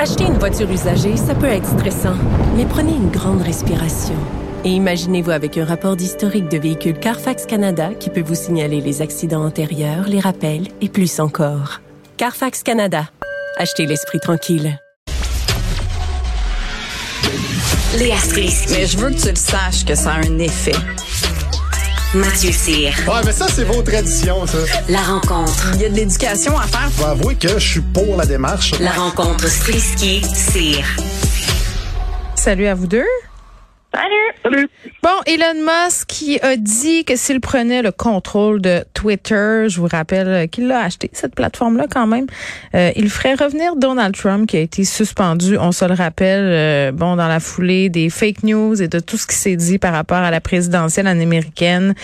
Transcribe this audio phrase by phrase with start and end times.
[0.00, 2.14] Acheter une voiture usagée, ça peut être stressant,
[2.56, 4.14] mais prenez une grande respiration.
[4.64, 9.02] Et imaginez-vous avec un rapport d'historique de véhicule Carfax Canada qui peut vous signaler les
[9.02, 11.80] accidents antérieurs, les rappels et plus encore.
[12.16, 13.08] Carfax Canada.
[13.56, 14.78] Achetez l'esprit tranquille.
[17.98, 18.74] Léa Strisky.
[18.74, 20.76] Mais je veux que tu le saches que ça a un effet.
[22.14, 22.94] Mathieu Cyr.
[23.06, 24.58] Ouais, mais ça, c'est vos traditions, ça.
[24.88, 25.72] La rencontre.
[25.74, 26.88] Il y a de l'éducation à faire.
[26.96, 28.72] Je vais avouer que je suis pour la démarche.
[28.80, 30.86] La rencontre Strisky-Cyr.
[32.34, 33.04] Salut à vous deux.
[34.42, 34.68] Salut.
[35.02, 39.88] Bon, Elon Musk qui a dit que s'il prenait le contrôle de Twitter, je vous
[39.88, 42.26] rappelle qu'il l'a acheté, cette plateforme-là quand même,
[42.74, 46.92] euh, il ferait revenir Donald Trump qui a été suspendu, on se le rappelle, euh,
[46.92, 49.92] bon, dans la foulée des fake news et de tout ce qui s'est dit par
[49.92, 51.94] rapport à la présidentielle en américaine.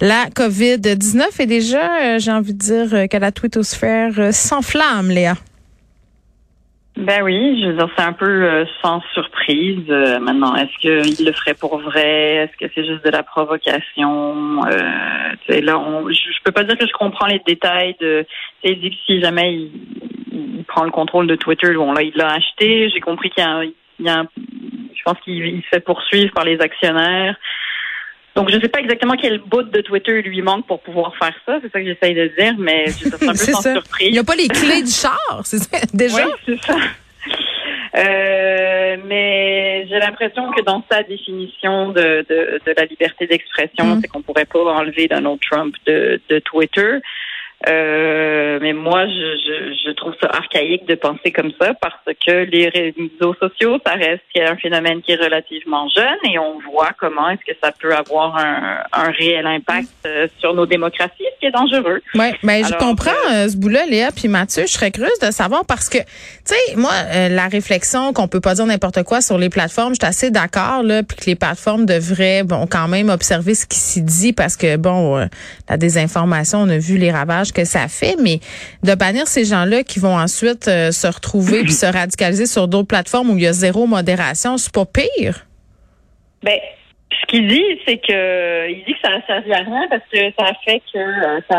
[0.00, 5.34] La COVID-19 est déjà, euh, j'ai envie de dire, que la twittosphère s'enflamme, Léa.
[7.00, 9.86] Ben oui, je veux dire, c'est un peu euh, sans surprise.
[9.88, 12.34] Euh, maintenant, est-ce qu'il le ferait pour vrai?
[12.34, 14.60] Est-ce que c'est juste de la provocation?
[14.66, 18.26] Euh, là, on, je, peux pas dire que je comprends les détails de.
[18.64, 19.70] Il dit que si jamais il,
[20.58, 22.90] il prend le contrôle de Twitter, bon là, il l'a acheté.
[22.90, 24.28] J'ai compris qu'il y a, un, il y a un,
[24.94, 27.34] je pense qu'il il se fait poursuivre par les actionnaires.
[28.36, 31.34] Donc, je ne sais pas exactement quel bout de Twitter lui manque pour pouvoir faire
[31.44, 31.58] ça.
[31.62, 33.72] C'est ça que j'essaye de dire, mais je suis un peu sans ça.
[33.74, 34.06] surprise.
[34.08, 36.26] Il n'y a pas les clés du char, c'est ça, déjà?
[36.26, 36.76] Oui, c'est ça.
[37.96, 44.00] Euh, mais j'ai l'impression que dans sa définition de, de, de la liberté d'expression, Mm.
[44.00, 46.98] c'est qu'on pourrait pas enlever Donald Trump de, de Twitter.
[47.68, 51.94] Euh, mais moi, je, je, je trouve ça archaïque de penser comme ça parce
[52.26, 56.90] que les réseaux sociaux, ça reste un phénomène qui est relativement jeune et on voit
[56.98, 61.40] comment est-ce que ça peut avoir un, un réel impact euh, sur nos démocraties, ce
[61.40, 62.00] qui est dangereux.
[62.14, 65.66] Oui, ben, je comprends euh, ce bout-là, Léa, puis Mathieu, je serais curieuse de savoir
[65.66, 66.04] parce que, tu
[66.44, 70.00] sais, moi, euh, la réflexion qu'on peut pas dire n'importe quoi sur les plateformes, je
[70.00, 73.78] suis assez d'accord, là, puis que les plateformes devraient, bon, quand même observer ce qui
[73.78, 75.28] s'y dit parce que, bon,
[75.68, 78.40] la désinformation, on a vu les ravages que ça fait, mais
[78.82, 82.88] de bannir ces gens-là qui vont ensuite euh, se retrouver puis se radicaliser sur d'autres
[82.88, 85.46] plateformes où il y a zéro modération, c'est pas pire?
[86.42, 86.58] Ben,
[87.10, 90.18] ce qu'il dit, c'est que il dit que ça n'a servi à rien parce que
[90.38, 91.58] ça a fait que euh, ça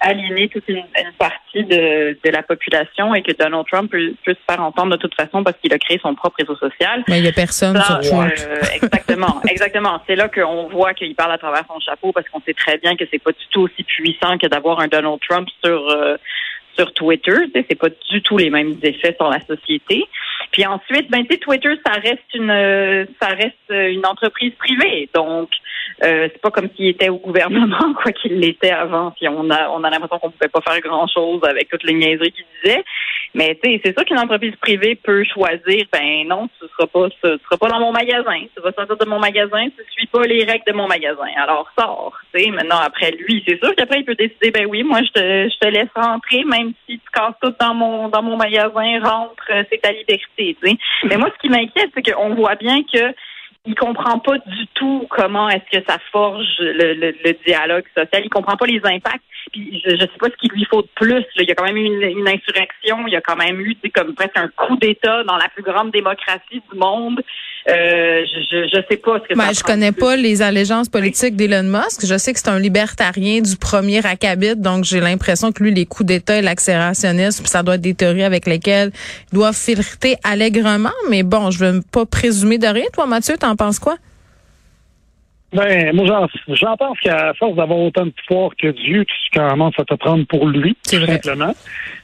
[0.00, 4.14] a aliéné toute une, une partie de, de la population et que Donald Trump peut,
[4.24, 7.04] peut se faire entendre de toute façon parce qu'il a créé son propre réseau social.
[7.08, 8.32] Mais il y a personne Ça, sur Trump.
[8.48, 10.00] euh, exactement, exactement.
[10.06, 12.96] C'est là qu'on voit qu'il parle à travers son chapeau parce qu'on sait très bien
[12.96, 16.16] que c'est pas du tout aussi puissant que d'avoir un Donald Trump sur euh,
[16.76, 17.36] sur Twitter.
[17.54, 20.04] C'est pas du tout les mêmes effets sur la société.
[20.52, 25.08] Puis ensuite, ben Twitter, ça reste une euh, ça reste une entreprise privée.
[25.14, 25.50] Donc
[26.04, 29.12] euh, c'est pas comme s'il était au gouvernement, quoi qu'il l'était avant.
[29.12, 31.94] Puis on a on a l'impression qu'on pouvait pas faire grand chose avec toutes les
[31.94, 32.84] niaiseries qu'il disait.
[33.34, 37.08] Mais tu sais, c'est sûr qu'une entreprise privée peut choisir, ben non, ce sera pas
[37.22, 38.40] ce sera pas dans mon magasin.
[38.54, 41.28] Tu vas sortir de mon magasin, tu suis pas les règles de mon magasin.
[41.36, 42.18] Alors sors.
[42.34, 45.12] Tu sais, maintenant après lui, c'est sûr qu'après il peut décider, ben oui, moi je
[45.12, 49.00] te je te laisse rentrer, même si tu casses tout dans mon dans mon magasin,
[49.02, 50.56] rentre, euh, c'est ta liberté.
[50.62, 50.76] Tu sais.
[51.04, 53.14] Mais moi, ce qui m'inquiète, c'est qu'on voit bien que
[53.64, 58.22] il comprend pas du tout comment est-ce que ça forge le, le, le dialogue social.
[58.24, 59.22] Il comprend pas les impacts.
[59.52, 61.20] Puis je, je sais pas ce qu'il lui faut de plus.
[61.20, 61.42] là.
[61.42, 63.06] Il y a quand même eu une, une insurrection.
[63.06, 65.92] Il y a quand même eu comme presque un coup d'État dans la plus grande
[65.92, 67.22] démocratie du monde.
[67.68, 70.00] Euh, je, je sais pas ce que Ben, je connais plus.
[70.00, 72.04] pas les allégeances politiques d'Elon Musk.
[72.04, 75.86] Je sais que c'est un libertarien du premier acabit, donc j'ai l'impression que lui, les
[75.86, 78.90] coups d'État et l'accélérationnisme, ça doit être des théories avec lesquelles
[79.32, 80.90] il doit filtrer allègrement.
[81.08, 82.84] Mais bon, je veux pas présumer de rien.
[82.92, 83.96] Toi, Mathieu, t'en penses quoi?
[85.52, 89.74] Ben, moi, j'en, j'en pense qu'à force d'avoir autant de pouvoir que Dieu, tu commences
[89.78, 91.20] à te prendre pour lui, tout vrai.
[91.20, 91.54] simplement.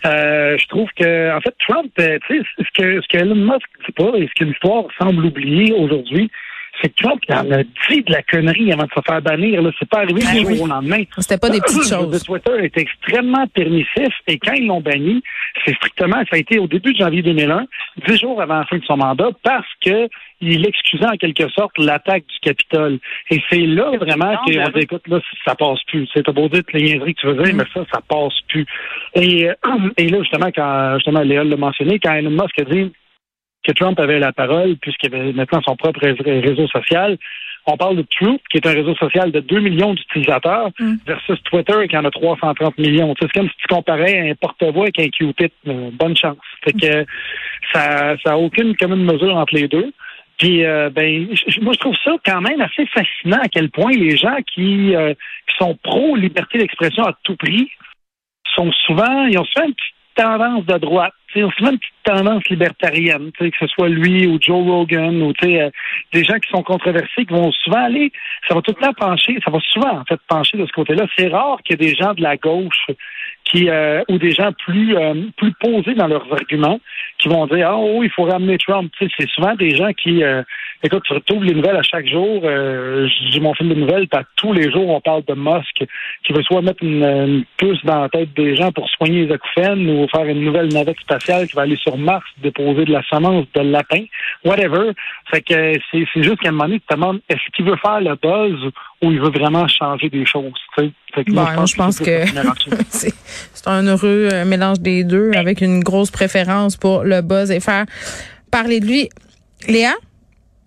[0.05, 3.35] Euh, je trouve que, en fait, Trump, euh, tu sais, ce que, ce que Elon
[3.35, 6.31] Musk dit pas et ce que l'histoire semble oublier aujourd'hui,
[6.81, 9.63] c'est que Trump, il en a dit de la connerie avant de se faire bannir.
[9.63, 9.71] Là.
[9.79, 11.03] C'est pas arrivé Ben du jour au lendemain.
[11.19, 12.25] C'était pas des petites Le choses.
[12.25, 15.23] Twitter est extrêmement permissif et quand ils l'ont banni,
[15.65, 17.67] c'est strictement, ça a été au début de janvier 2001,
[18.07, 20.09] dix jours avant la fin de son mandat, parce que
[20.41, 22.99] il excusait en quelque sorte l'attaque du Capitole.
[23.31, 26.09] Et c'est là vraiment qu'on ben dit, écoute, là, ça passe plus.
[26.15, 28.65] C'est t'as beau dire les niaiseries que tu veux dire, mais ça, ça passe plus.
[29.15, 29.55] Et, euh,
[29.97, 32.93] et là, justement, quand justement Léa l'a mentionné, quand Elon Musk a dit
[33.65, 37.19] que Trump avait la parole, puisqu'il avait maintenant son propre réseau social.
[37.67, 40.95] On parle de Truth, qui est un réseau social de 2 millions d'utilisateurs, Mm.
[41.07, 43.15] versus Twitter, qui en a 330 millions.
[43.21, 45.53] C'est comme si tu comparais un porte-voix avec un Q-tip.
[45.67, 46.39] Euh, bonne chance.
[46.65, 47.05] Fait que
[47.73, 49.93] ça ça a aucune commune mesure entre les deux.
[50.39, 51.27] Puis, euh, ben,
[51.63, 55.13] moi, je trouve ça quand même assez fascinant à quel point les gens qui, euh,
[55.13, 57.69] qui sont pro-liberté d'expression à tout prix
[58.55, 61.13] sont souvent, ils ont souvent une petite tendance de droite.
[61.35, 65.33] Ils ont souvent une petite tendance libertarienne, que ce soit lui ou Joe Rogan ou
[65.43, 65.71] euh,
[66.13, 68.11] des gens qui sont controversés, qui vont souvent aller,
[68.49, 71.07] ça va tout le temps pencher, ça va souvent en fait pencher de ce côté-là.
[71.17, 72.87] C'est rare qu'il y ait des gens de la gauche
[73.51, 76.81] qui euh, ou des gens plus euh, plus posés dans leurs arguments
[77.19, 78.93] qui vont dire ah oh il faut ramener Trump.
[78.99, 80.43] C'est souvent des gens qui euh,
[80.83, 82.43] écoute tu retrouves les nouvelles à chaque jour.
[82.45, 85.85] Euh, J'ai mon film de nouvelles, à tous les jours on parle de Musk
[86.25, 89.33] qui veut soit mettre une, une puce dans la tête des gens pour soigner les
[89.33, 93.03] acouphènes ou faire une nouvelle navette spatiale qui va aller sur Mars déposer de la
[93.05, 94.05] semence de lapin,
[94.45, 94.93] whatever.
[95.31, 97.77] Fait que euh, c'est juste qu'à un moment donné, tu te demandes est-ce qu'il veut
[97.77, 98.71] faire le buzz
[99.03, 100.53] ou il veut vraiment changer des choses.
[100.77, 100.91] tu sais.
[101.15, 103.13] Fait que Bon, moi, je pense c'est que
[103.55, 107.61] c'est un heureux euh, mélange des deux avec une grosse préférence pour le buzz et
[107.61, 107.85] faire
[108.51, 109.09] parler de lui.
[109.69, 109.93] Léa,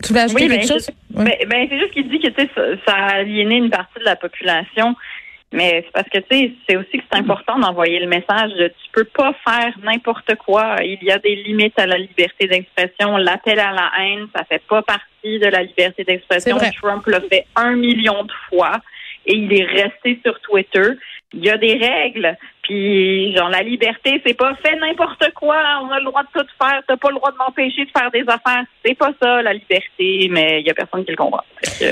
[0.03, 0.87] tu voulais ajouter Oui, ben, quelque chose?
[0.89, 1.25] je- Oui.
[1.25, 3.99] ben, ben, c'est juste qu'il dit que tu sais, ça, ça a aliéné une partie
[3.99, 4.95] de la population.
[5.53, 8.67] Mais c'est parce que tu sais, c'est aussi que c'est important d'envoyer le message de
[8.67, 10.77] tu peux pas faire n'importe quoi.
[10.81, 13.17] Il y a des limites à la liberté d'expression.
[13.17, 16.57] L'appel à la haine, ça fait pas partie de la liberté d'expression.
[16.81, 18.79] Trump l'a fait un million de fois
[19.25, 20.93] et il est resté sur Twitter.
[21.33, 22.37] Il y a des règles.
[22.71, 25.57] Genre, la liberté, c'est pas fait n'importe quoi.
[25.83, 26.81] On a le droit de tout faire.
[26.87, 28.63] T'as pas le droit de m'empêcher de faire des affaires.
[28.85, 30.29] C'est pas ça, la liberté.
[30.31, 31.43] Mais il y a personne qui le comprend.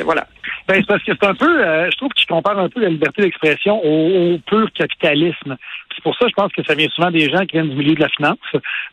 [0.05, 0.25] Voilà.
[0.67, 2.79] Ben, c'est parce que c'est un peu, euh, je trouve que tu compares un peu
[2.79, 5.57] la liberté d'expression au pur capitalisme.
[5.99, 7.93] C'est pour ça, je pense que ça vient souvent des gens qui viennent du milieu
[7.93, 8.37] de la finance,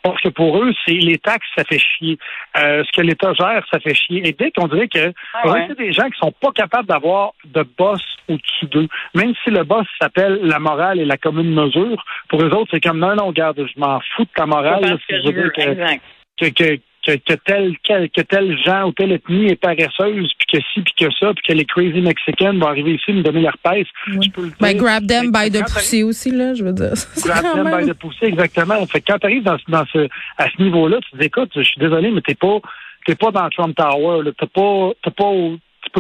[0.03, 2.19] parce que pour eux, c'est les taxes, ça fait chier.
[2.59, 4.27] Euh, ce que l'État gère, ça fait chier.
[4.27, 5.67] Et dès qu'on dirait que Ah ouais.
[5.69, 9.63] c'est des gens qui sont pas capables d'avoir de boss au-dessus d'eux, même si le
[9.63, 13.27] boss s'appelle la morale et la commune mesure, pour eux autres, c'est comme non, non,
[13.29, 14.83] regarde, je m'en fous de ta morale.
[14.83, 15.51] Là, si que je je veux veux.
[15.51, 16.03] que- Exact.
[16.41, 20.47] que, que, que, que tel, quel, que tel gens ou telle ethnie est paresseuse, puis
[20.53, 23.43] que ci, puis que ça, puis que les crazy Mexicains vont arriver ici me donner
[23.43, 23.87] leur pèse.
[24.09, 24.27] Oui.
[24.27, 26.93] Je peux le Ben, grab them by the pussy aussi, là, je veux dire.
[27.25, 28.85] Grab them même- by the pussy, exactement.
[28.87, 30.09] Fait que quand tu arrives dans, ce- dans ce,
[30.39, 32.59] à ce niveau-là, tu te dis, écoute, je suis désolé, mais t'es pas,
[33.07, 34.31] t'es pas dans Trump Tower, là.
[34.39, 35.33] T'as pas, t'as pas,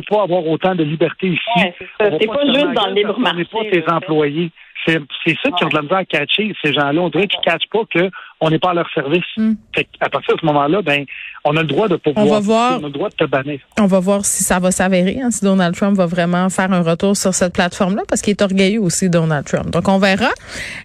[0.01, 1.41] tu peux pas avoir autant de liberté ici.
[1.57, 3.37] Ouais, c'est pas te juste dans le libre marché.
[3.39, 4.51] n'est pas tes employés.
[4.87, 5.01] C'est,
[5.43, 7.01] ça qui ont de la misère à catcher, ces gens-là.
[7.01, 9.25] On dirait qu'ils ne catchent pas qu'on n'est pas à leur service.
[9.37, 9.55] Mm.
[9.75, 11.05] Fait à partir de ce moment-là, ben,
[11.45, 12.81] on a le droit de pas On pouvoir va voir.
[12.81, 13.59] On a le droit de te bannir.
[13.81, 16.83] On va voir si ça va s'avérer, hein, si Donald Trump va vraiment faire un
[16.83, 19.71] retour sur cette plateforme-là, parce qu'il est orgueilleux aussi, Donald Trump.
[19.71, 20.31] Donc, on verra.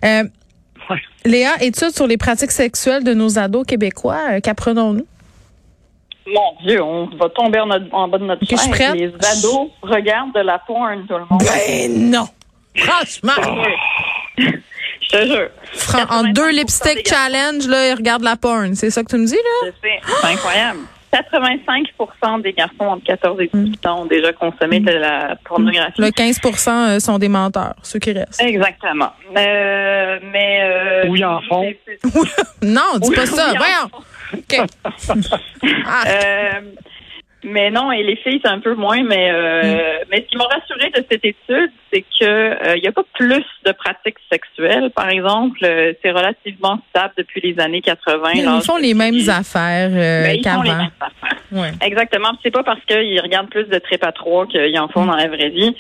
[0.04, 0.24] Euh,
[0.90, 1.02] Ouais.
[1.26, 5.06] Léa, étude sur les pratiques sexuelles de nos ados québécois, euh, qu'apprenons-nous?
[6.28, 8.94] Mon Dieu, on va tomber en, bas de notre chaise.
[8.94, 11.42] Les ados regardent de la porn, tout le monde.
[11.44, 12.28] Ben non!
[12.76, 13.32] Franchement!
[14.38, 15.50] Je te jure.
[15.74, 18.76] Fran- en 85% deux lipstick challenge, là, ils regardent la porn.
[18.76, 19.72] C'est ça que tu me dis, là?
[19.82, 20.80] C'est incroyable.
[21.14, 26.00] 85% des garçons entre 14 et 18 ans ont déjà consommé de la pornographie.
[26.02, 28.42] Le 15% euh, sont des menteurs, ceux qui restent.
[28.42, 29.12] Exactement.
[29.38, 31.80] Euh, mais euh, Ou ils en c'est-
[32.64, 33.52] Non, dis Oui, pas ça.
[33.52, 33.90] oui, Voyons!
[34.34, 34.70] OK.
[35.86, 36.62] Ah, Euh,
[37.44, 39.02] mais non, et les filles, c'est un peu moins.
[39.04, 42.88] Mais, euh, mais ce qui m'a rassuré de cette étude, c'est que euh, il n'y
[42.88, 45.60] a pas plus de pratiques sexuelles, par exemple.
[45.64, 48.30] Euh, C'est relativement stable depuis les années 80.
[48.36, 49.30] ils l'âge font de les mêmes filles.
[49.30, 50.84] affaires euh, Ben, ils font les qu'avant.
[51.52, 51.72] Ouais.
[51.82, 52.30] Exactement.
[52.44, 55.28] C'est pas parce qu'ils regardent plus de trip à trois qu'ils en font dans la
[55.28, 55.76] vraie vie.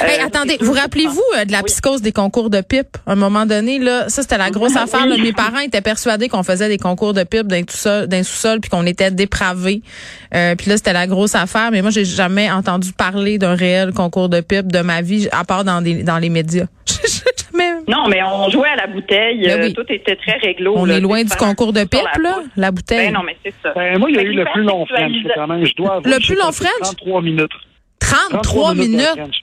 [0.00, 1.64] Hey, Euh, attendez, vous rappelez-vous euh, de la Oui.
[1.66, 2.96] psychose des concours de pipe?
[3.06, 4.80] À un moment donné, là, ça c'était la grosse Oui.
[4.82, 5.06] affaire.
[5.06, 5.16] là.
[5.18, 8.70] Mes parents étaient persuadés qu'on faisait des concours de pipe d'un sous-sol, d'un sous-sol, puis
[8.70, 9.82] qu'on était dépravés.
[10.34, 11.70] Euh, puis là, c'était la grosse affaire.
[11.72, 15.44] Mais moi, j'ai jamais entendu parler d'un réel concours de pipe de ma vie, à
[15.44, 16.66] part dans des dans les médias.
[17.88, 19.42] Non, mais on jouait à la bouteille.
[19.42, 19.72] Ben euh, oui.
[19.74, 20.74] Tout était très réglo.
[20.76, 22.44] On là, est loin du concours de pipe, là, pouce.
[22.56, 23.06] la bouteille.
[23.08, 23.72] Ben non, mais c'est ça.
[23.74, 25.64] Ben, moi, il y a eu le plus long French, quand même.
[25.66, 26.10] Je dois avouer.
[26.10, 26.70] Le plus long French?
[26.80, 27.50] 33 minutes.
[28.00, 29.42] 33 de minutes.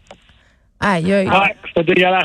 [0.79, 1.27] Aïe, aïe.
[1.27, 2.24] Ouais, c'était dégueulasse.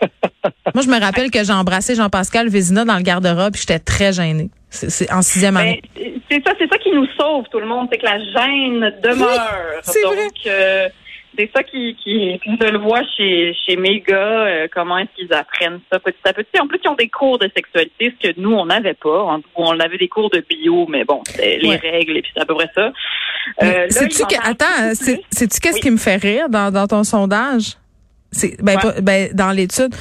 [0.74, 4.12] Moi, je me rappelle que j'ai embrassé Jean-Pascal Vézina dans le garde-robe, puis j'étais très
[4.12, 4.50] gênée.
[4.70, 5.82] C'est en sixième Ben, année.
[6.30, 9.80] c'est ça, c'est ça qui nous sauve tout le monde, c'est que la gêne demeure.
[9.82, 10.28] c'est Donc, vrai.
[10.48, 10.88] euh,
[11.38, 14.14] c'est ça qui, qui, je le vois chez, chez mes gars,
[14.46, 16.60] euh, comment est-ce qu'ils apprennent ça petit à petit.
[16.60, 19.22] En plus, ils ont des cours de sexualité, ce que nous, on n'avait pas.
[19.22, 21.76] En- On avait des cours de bio, mais bon, c'était les Ouais.
[21.76, 22.92] règles et puis c'est à peu près ça.
[23.62, 25.80] Euh, sais-tu que, attends, sais-tu qu'est-ce Oui.
[25.80, 27.74] qui me fait rire dans, dans ton sondage?
[28.32, 28.82] C'est, ben, Ouais.
[28.82, 29.94] pas- ben, dans l'étude,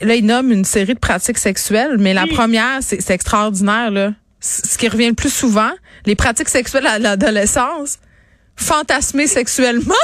[0.00, 4.12] là, il nomme une série de pratiques sexuelles, mais la première, c'est, c'est extraordinaire, là.
[4.40, 5.70] c- ce qui revient le plus souvent,
[6.06, 7.98] les pratiques sexuelles à l'adolescence,
[8.56, 9.94] fantasmer sexuellement.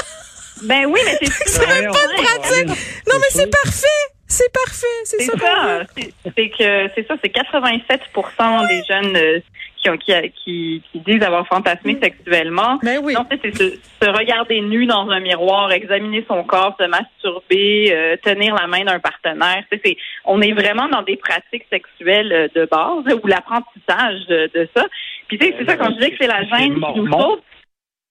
[0.63, 2.69] Ben oui, mais c'est C'est même pas de pratique.
[3.07, 3.87] Non, mais c'est parfait.
[4.27, 4.87] C'est parfait.
[5.05, 5.39] C'est ça.
[5.39, 5.81] ça.
[5.97, 9.41] C'est c'est que c'est ça, c'est 87% des jeunes euh,
[9.81, 12.79] qui, ont, qui, qui, qui disent avoir fantasmé sexuellement.
[12.83, 13.13] Ben oui.
[13.15, 13.71] Non, tu sais, c'est se,
[14.03, 18.85] se regarder nu dans un miroir, examiner son corps, se masturber, euh, tenir la main
[18.85, 19.63] d'un partenaire.
[19.71, 24.27] Tu sais, c'est- on est vraiment dans des pratiques sexuelles euh, de base ou l'apprentissage
[24.29, 24.87] de, de ça.
[25.29, 27.41] Puis tu sais, c'est ça quand je dis que c'est la gêne qui nous sauve.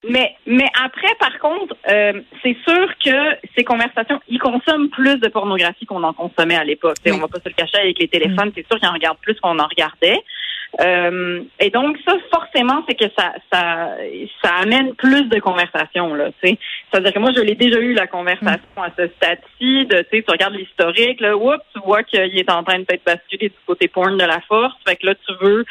[0.09, 5.29] Mais, mais après, par contre, euh, c'est sûr que ces conversations, ils consomment plus de
[5.29, 6.97] pornographie qu'on en consommait à l'époque.
[7.05, 7.13] Oui.
[7.13, 9.39] On va pas se le cacher avec les téléphones, c'est sûr qu'ils en regardent plus
[9.39, 10.19] qu'on en regardait.
[10.81, 13.91] Euh, et donc ça, forcément, c'est que ça, ça,
[14.43, 16.29] ça amène plus de conversations là.
[16.41, 19.85] Tu sais, c'est-à-dire que moi, je l'ai déjà eu la conversation à ce stade-ci.
[19.85, 22.85] De, tu sais, tu regardes l'historique, là, oups, tu vois qu'il est en train de
[22.85, 24.73] peut-être basculer du côté porn de la force.
[24.87, 25.65] Fait que là, tu veux,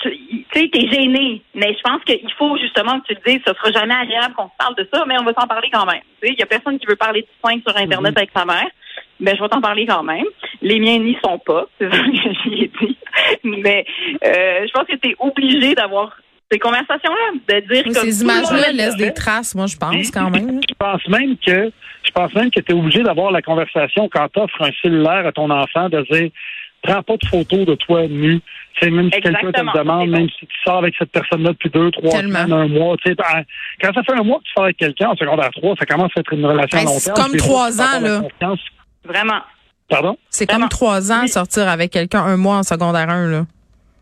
[0.00, 1.42] tu sais, t'es gêné.
[1.54, 3.42] Mais je pense qu'il faut justement que tu le dises.
[3.46, 5.86] Ce sera jamais agréable qu'on se parle de ça, mais on va s'en parler quand
[5.86, 6.02] même.
[6.20, 8.44] Tu sais, il y a personne qui veut parler de sein sur Internet avec sa
[8.44, 8.68] mère.
[9.18, 10.26] Ben, je vais t'en parler quand même.
[10.62, 12.96] Les miens n'y sont pas, c'est ça que j'y ai dit.
[13.44, 13.84] Mais
[14.24, 16.16] euh, je pense que tu es obligé d'avoir
[16.50, 20.30] ces conversations-là, de dire Oui, comme Ces images-là laissent des traces, moi, je pense, quand
[20.30, 20.60] même.
[20.68, 21.70] Je pense même que
[22.04, 25.26] je pense même que tu es obligé d'avoir la conversation quand tu offres un cellulaire
[25.26, 26.30] à ton enfant de dire
[26.82, 28.40] prends pas de photos de toi nu.
[28.82, 31.70] Même si quelqu'un te le demande, c'est même si tu sors avec cette personne-là depuis
[31.70, 32.40] deux, trois Tellement.
[32.44, 33.44] semaines, un mois, tu sais, ben,
[33.80, 36.10] quand ça fait un mois que tu sors avec quelqu'un en secondaire 3, ça commence
[36.16, 37.26] à être une relation à long c'est terme.
[37.28, 38.22] comme il faut trois ans, là.
[39.04, 39.40] Vraiment.
[39.88, 40.16] Pardon?
[40.30, 41.28] C'est comme trois ans Oui.
[41.28, 43.46] sortir avec quelqu'un un mois en secondaire 1, là.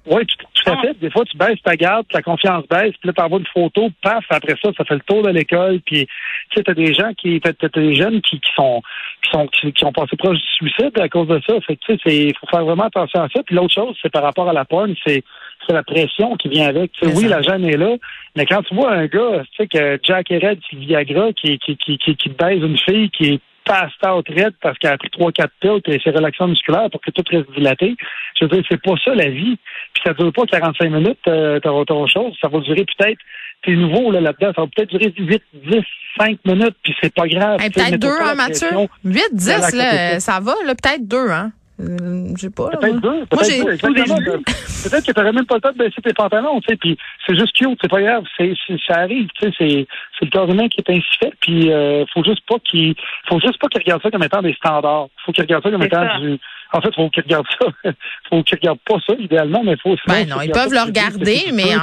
[0.07, 0.81] Oui, tout, tout à Ah.
[0.81, 0.99] fait.
[0.99, 3.91] Des fois, tu baisses ta garde, ta confiance baisse, puis là, tu envoies une photo,
[4.03, 7.13] paf, après ça, ça fait le tour de l'école, puis tu sais, t'as des gens
[7.19, 8.83] qui, t'as, t'as des jeunes qui, qui sont,
[9.23, 11.61] qui sont, qui, qui ont passé proche du suicide à cause de ça.
[11.67, 13.43] Fait que tu sais, c'est, faut faire vraiment attention à ça.
[13.45, 15.23] Puis l'autre chose, c'est par rapport à la porn, c'est,
[15.67, 16.93] c'est la pression qui vient avec.
[16.93, 17.95] Tu sais, oui, ça- la gêne est là,
[18.37, 21.99] mais quand tu vois un gars, tu sais, que Jack Red, Viagra, qui, qui, qui,
[21.99, 25.31] qui, qui baise une fille qui est passed out red parce qu'elle a pris trois,
[25.31, 27.97] quatre pills et ses relaxants musculaires pour que tout reste dilaté.
[28.39, 29.57] Je veux dire, c'est pas ça la vie.
[29.95, 32.37] Puis ça dure pas 45 minutes, euh, t'auras autre chose.
[32.41, 33.19] Ça va durer peut-être,
[33.65, 35.81] t'es nouveau là, là-dedans, ça va peut-être durer 8, 10,
[36.19, 37.61] 5 minutes, puis c'est pas grave.
[37.61, 38.69] Hey, peut-être deux, hein, Mathieu?
[38.69, 38.89] pression.
[39.05, 41.53] 8, 10, Voilà, à là, ça va, là, peut-être deux, hein?
[41.81, 42.69] Euh, Je sais pas.
[42.69, 46.77] Peut-être Moi, j'ai- que t'aurais même pas le temps de baisser tes pantalons, tu sais,
[46.77, 46.97] puis
[47.27, 48.55] c'est juste cute, c'est pas grave, c'est,
[48.87, 49.87] ça arrive, tu sais, c'est,
[50.19, 52.95] c'est le corps humain qui est ainsi fait, puis euh, faut juste pas qu'il,
[53.29, 55.09] faut juste pas qu'il regarde ça comme étant des standards.
[55.25, 56.19] Faut qu'il regarde ça comme étant ça.
[56.19, 56.39] du,
[56.73, 57.67] en fait, faut qu'il regarde ça,
[58.31, 61.75] faut qu'il regarde pas ça, idéalement, mais faut, Ben non, ils peuvent le regarder, mais
[61.77, 61.81] en,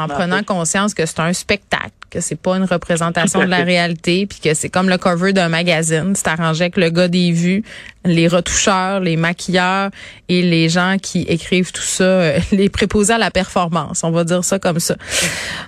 [0.00, 3.64] en- en prenant conscience que c'est un spectacle, que c'est pas une représentation de la
[3.64, 6.14] réalité, puis que c'est comme le cover d'un magazine.
[6.16, 7.62] C'est arrangé avec le gars des vues,
[8.06, 9.90] les retoucheurs, les maquilleurs
[10.30, 14.04] et les gens qui écrivent tout ça, euh, les préposés à la performance.
[14.04, 14.94] On va dire ça comme ça.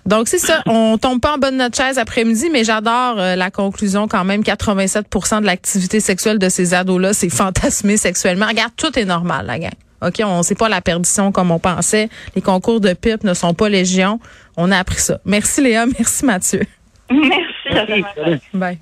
[0.06, 0.62] Donc c'est ça.
[0.66, 4.42] On tombe pas en de notre chaise après-midi, mais j'adore euh, la conclusion quand même.
[4.42, 8.46] 87% de l'activité sexuelle de ces ados-là, c'est fantasmé sexuellement.
[8.60, 9.72] Regarde, tout est normal, la gang.
[10.02, 12.10] OK, on sait pas la perdition comme on pensait.
[12.34, 14.20] Les concours de pipe ne sont pas légion.
[14.56, 15.18] On a appris ça.
[15.24, 16.62] Merci Léa, merci Mathieu.
[17.10, 18.38] Merci, à.
[18.52, 18.78] Bye.